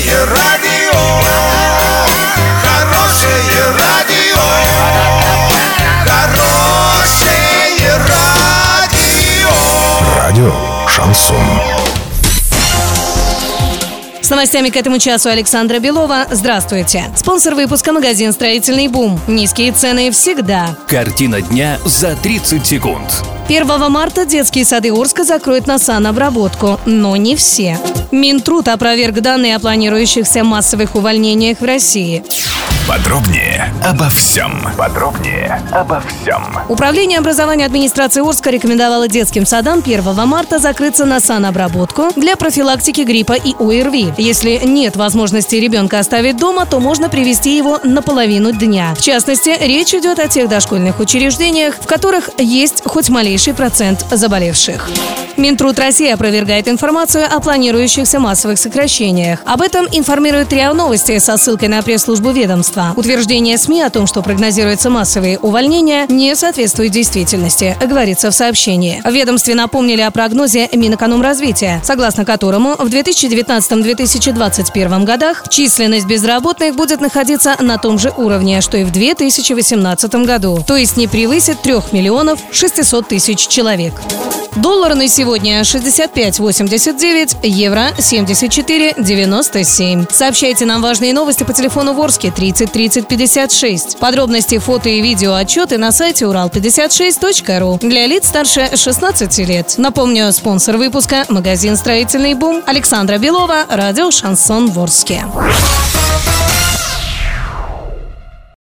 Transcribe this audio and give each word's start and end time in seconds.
Хорошее 0.00 0.24
радио, 0.24 0.98
хорошее 2.62 3.64
радио, 3.78 4.40
хорошее 6.06 7.98
радио. 8.08 9.50
Радио 10.16 10.54
Шансон. 10.88 11.36
С 14.22 14.30
новостями 14.30 14.70
к 14.70 14.76
этому 14.76 14.98
часу 14.98 15.28
Александра 15.28 15.80
Белова. 15.80 16.26
Здравствуйте. 16.30 17.04
Спонсор 17.14 17.54
выпуска 17.54 17.92
магазин 17.92 18.32
«Строительный 18.32 18.88
бум». 18.88 19.20
Низкие 19.26 19.72
цены 19.72 20.10
всегда. 20.12 20.78
Картина 20.88 21.42
дня 21.42 21.78
за 21.84 22.16
30 22.16 22.64
секунд. 22.64 23.22
1 23.50 23.90
марта 23.90 24.24
детские 24.24 24.64
сады 24.64 24.92
Орска 24.92 25.24
закроют 25.24 25.66
на 25.66 25.80
санобработку, 25.80 26.78
но 26.86 27.16
не 27.16 27.34
все. 27.34 27.80
Минтруд 28.12 28.68
опроверг 28.68 29.16
данные 29.22 29.56
о 29.56 29.58
планирующихся 29.58 30.44
массовых 30.44 30.94
увольнениях 30.94 31.60
в 31.60 31.64
России. 31.64 32.22
Подробнее 32.90 33.72
обо 33.84 34.08
всем. 34.08 34.66
Подробнее 34.76 35.62
обо 35.70 36.00
всем. 36.00 36.58
Управление 36.68 37.18
образования 37.18 37.66
администрации 37.66 38.20
Орска 38.20 38.50
рекомендовало 38.50 39.06
детским 39.06 39.46
садам 39.46 39.78
1 39.78 40.02
марта 40.26 40.58
закрыться 40.58 41.04
на 41.04 41.20
санобработку 41.20 42.08
для 42.16 42.34
профилактики 42.34 43.02
гриппа 43.02 43.34
и 43.34 43.54
ОРВИ. 43.54 44.14
Если 44.18 44.60
нет 44.64 44.96
возможности 44.96 45.54
ребенка 45.54 46.00
оставить 46.00 46.36
дома, 46.36 46.66
то 46.66 46.80
можно 46.80 47.08
привести 47.08 47.56
его 47.56 47.78
на 47.84 48.02
половину 48.02 48.50
дня. 48.50 48.94
В 48.96 49.02
частности, 49.02 49.56
речь 49.60 49.94
идет 49.94 50.18
о 50.18 50.26
тех 50.26 50.48
дошкольных 50.48 50.98
учреждениях, 50.98 51.76
в 51.80 51.86
которых 51.86 52.30
есть 52.38 52.82
хоть 52.84 53.08
малейший 53.40 53.54
процент 53.54 54.04
заболевших. 54.10 54.90
Минтруд 55.40 55.78
России 55.78 56.10
опровергает 56.10 56.68
информацию 56.68 57.24
о 57.30 57.40
планирующихся 57.40 58.18
массовых 58.20 58.58
сокращениях. 58.58 59.40
Об 59.46 59.62
этом 59.62 59.86
информирует 59.90 60.52
РИА 60.52 60.74
Новости 60.74 61.16
со 61.18 61.38
ссылкой 61.38 61.68
на 61.68 61.80
пресс-службу 61.82 62.30
ведомства. 62.30 62.92
Утверждение 62.96 63.56
СМИ 63.56 63.80
о 63.82 63.90
том, 63.90 64.06
что 64.06 64.20
прогнозируются 64.22 64.90
массовые 64.90 65.38
увольнения, 65.38 66.04
не 66.08 66.36
соответствует 66.36 66.92
действительности, 66.92 67.74
говорится 67.80 68.30
в 68.30 68.34
сообщении. 68.34 69.00
В 69.02 69.10
ведомстве 69.10 69.54
напомнили 69.54 70.02
о 70.02 70.10
прогнозе 70.10 70.68
Минэкономразвития, 70.72 71.80
согласно 71.84 72.26
которому 72.26 72.74
в 72.74 72.88
2019-2021 72.88 75.04
годах 75.04 75.44
численность 75.48 76.06
безработных 76.06 76.76
будет 76.76 77.00
находиться 77.00 77.56
на 77.60 77.78
том 77.78 77.98
же 77.98 78.12
уровне, 78.16 78.60
что 78.60 78.76
и 78.76 78.84
в 78.84 78.92
2018 78.92 80.14
году, 80.26 80.62
то 80.66 80.76
есть 80.76 80.98
не 80.98 81.08
превысит 81.08 81.62
3 81.62 81.76
миллионов 81.92 82.40
600 82.52 83.08
тысяч 83.08 83.48
человек. 83.48 83.94
Доллар 84.56 84.96
на 84.96 85.06
сегодня 85.08 85.60
65.89, 85.60 87.36
евро 87.42 87.92
74.97. 87.96 90.12
Сообщайте 90.12 90.66
нам 90.66 90.82
важные 90.82 91.14
новости 91.14 91.44
по 91.44 91.52
телефону 91.52 91.94
Ворске 91.94 92.32
30 92.32 92.72
30 92.72 93.06
56. 93.06 93.98
Подробности, 93.98 94.58
фото 94.58 94.88
и 94.88 95.00
видео 95.00 95.34
отчеты 95.34 95.78
на 95.78 95.92
сайте 95.92 96.24
урал56.ру 96.24 97.78
для 97.80 98.08
лиц 98.08 98.26
старше 98.26 98.70
16 98.74 99.38
лет. 99.46 99.74
Напомню, 99.78 100.32
спонсор 100.32 100.78
выпуска– 100.78 101.26
магазин 101.28 101.76
«Строительный 101.76 102.34
бум» 102.34 102.64
Александра 102.66 103.18
Белова, 103.18 103.66
радио 103.68 104.10
«Шансон 104.10 104.68
Ворске». 104.70 105.26